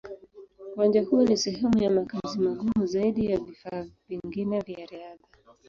[0.75, 5.25] Uwanja huo ni sehemu ya makazi magumu zaidi ya vifaa vingine vya riadha.